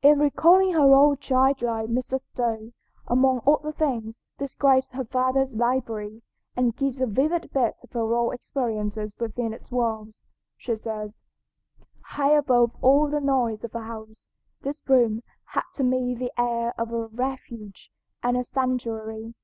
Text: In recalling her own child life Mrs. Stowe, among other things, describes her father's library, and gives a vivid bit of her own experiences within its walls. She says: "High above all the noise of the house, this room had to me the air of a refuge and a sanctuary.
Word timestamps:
In 0.00 0.20
recalling 0.20 0.74
her 0.74 0.94
own 0.94 1.16
child 1.16 1.60
life 1.60 1.90
Mrs. 1.90 2.20
Stowe, 2.20 2.70
among 3.08 3.40
other 3.44 3.72
things, 3.72 4.24
describes 4.38 4.92
her 4.92 5.04
father's 5.04 5.56
library, 5.56 6.22
and 6.54 6.76
gives 6.76 7.00
a 7.00 7.06
vivid 7.08 7.50
bit 7.52 7.74
of 7.82 7.90
her 7.90 8.14
own 8.14 8.32
experiences 8.32 9.16
within 9.18 9.52
its 9.52 9.72
walls. 9.72 10.22
She 10.56 10.76
says: 10.76 11.24
"High 12.00 12.34
above 12.36 12.76
all 12.80 13.08
the 13.10 13.20
noise 13.20 13.64
of 13.64 13.72
the 13.72 13.80
house, 13.80 14.28
this 14.60 14.80
room 14.88 15.24
had 15.46 15.64
to 15.74 15.82
me 15.82 16.14
the 16.14 16.30
air 16.40 16.72
of 16.80 16.92
a 16.92 17.06
refuge 17.08 17.90
and 18.22 18.36
a 18.36 18.44
sanctuary. 18.44 19.34